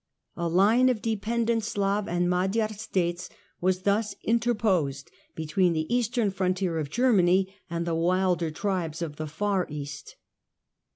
[0.35, 6.79] A line of dependent Slav and Magyar states was thus interposed between the eastern frontier
[6.79, 10.15] of Germany and the wilder tribes of the far East.